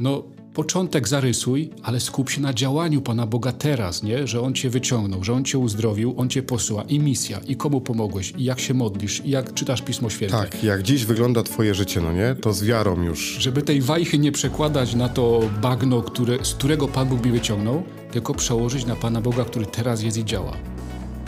no 0.00 0.24
początek 0.54 1.08
zarysuj, 1.08 1.70
ale 1.82 2.00
skup 2.00 2.30
się 2.30 2.40
na 2.40 2.52
działaniu 2.52 3.02
Pana 3.02 3.26
Boga 3.26 3.52
teraz, 3.52 4.02
nie? 4.02 4.26
Że 4.26 4.40
On 4.40 4.54
cię 4.54 4.70
wyciągnął, 4.70 5.24
że 5.24 5.32
On 5.32 5.44
cię 5.44 5.58
uzdrowił, 5.58 6.14
On 6.16 6.28
cię 6.28 6.42
posła. 6.42 6.82
I 6.82 7.00
misja, 7.00 7.40
i 7.46 7.56
komu 7.56 7.80
pomogłeś, 7.80 8.32
i 8.36 8.44
jak 8.44 8.60
się 8.60 8.74
modlisz, 8.74 9.22
i 9.24 9.30
jak 9.30 9.54
czytasz 9.54 9.82
Pismo 9.82 10.10
Święte. 10.10 10.36
Tak, 10.36 10.64
jak 10.64 10.82
dziś 10.82 11.04
wygląda 11.04 11.42
twoje 11.42 11.74
życie, 11.74 12.00
no 12.00 12.12
nie? 12.12 12.34
To 12.34 12.52
z 12.52 12.64
wiarą 12.64 13.02
już. 13.02 13.36
Żeby 13.38 13.62
tej 13.62 13.80
wajchy 13.80 14.18
nie 14.18 14.32
przekładać 14.32 14.94
na 14.94 15.08
to 15.08 15.40
bagno, 15.62 16.02
które, 16.02 16.44
z 16.44 16.54
którego 16.54 16.88
Pan 16.88 17.08
Bóg 17.08 17.24
mi 17.24 17.32
wyciągnął, 17.32 17.82
tylko 18.12 18.34
przełożyć 18.34 18.86
na 18.86 18.96
Pana 18.96 19.20
Boga, 19.20 19.44
który 19.44 19.66
teraz 19.66 20.02
jest 20.02 20.16
i 20.16 20.24
działa. 20.24 20.52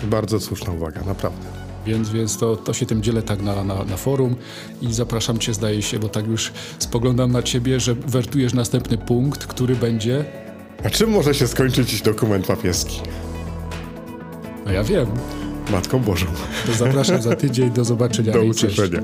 Bardzo 0.05 0.41
słuszna 0.41 0.73
uwaga, 0.73 1.05
naprawdę. 1.07 1.63
Więc, 1.87 2.11
więc 2.11 2.38
to, 2.38 2.57
to 2.57 2.73
się 2.73 2.87
tym 2.87 3.03
dzielę 3.03 3.23
tak 3.23 3.42
na, 3.42 3.64
na, 3.64 3.85
na 3.85 3.97
forum 3.97 4.37
i 4.83 4.92
zapraszam 4.92 5.38
Cię, 5.38 5.55
zdaje 5.55 5.83
się, 5.83 5.99
bo 5.99 6.09
tak 6.09 6.27
już 6.27 6.53
spoglądam 6.79 7.33
na 7.33 7.42
Ciebie, 7.42 7.81
że 7.81 7.94
wertujesz 7.94 8.55
następny 8.55 8.99
punkt, 8.99 9.47
który 9.47 9.77
będzie... 9.77 10.25
A 10.85 10.90
czym 10.90 11.11
może 11.11 11.35
się 11.35 11.47
skończyć 11.47 12.03
dokument 12.03 12.47
papieski? 12.47 13.01
No 14.66 14.73
ja 14.73 14.85
wiem. 14.85 15.07
Matką 15.70 15.99
Bożą. 15.99 16.27
To 16.66 16.73
zapraszam 16.73 17.23
za 17.23 17.37
tydzień, 17.37 17.70
do 17.70 17.85
zobaczenia. 17.85 18.33
Do 18.33 18.42
usłyszenia. 18.42 19.03